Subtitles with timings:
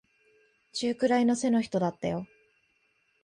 [0.73, 2.25] 中くらいの背の人だったよ。